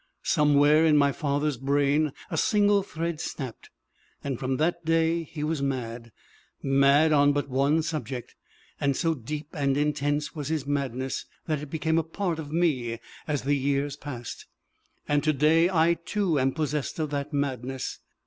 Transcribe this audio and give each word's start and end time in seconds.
Somewhere 0.23 0.83
in 0.83 0.97
my 0.97 1.11
father's 1.11 1.57
brain 1.57 2.11
a 2.31 2.35
single 2.35 2.81
thread 2.81 3.21
snapped, 3.21 3.69
and 4.23 4.39
from 4.39 4.57
that 4.57 4.83
day 4.83 5.21
he 5.21 5.43
was 5.43 5.61
mad 5.61 6.11
mad 6.63 7.13
on 7.13 7.33
but 7.33 7.47
one 7.49 7.83
subject; 7.83 8.33
and 8.79 8.97
so 8.97 9.13
deep 9.13 9.49
and 9.53 9.77
intense 9.77 10.33
was 10.33 10.47
his 10.47 10.65
madness 10.65 11.25
that 11.45 11.59
it 11.59 11.69
became 11.69 11.99
a 11.99 12.03
part 12.03 12.39
of 12.39 12.51
me 12.51 12.97
as 13.27 13.43
the 13.43 13.53
years 13.53 13.95
passed, 13.95 14.47
and 15.07 15.23
to 15.23 15.33
day 15.33 15.69
I, 15.69 15.93
too, 16.03 16.39
am 16.39 16.53
possessed 16.53 16.97
of 16.97 17.11
that 17.11 17.31
madness. 17.31 17.99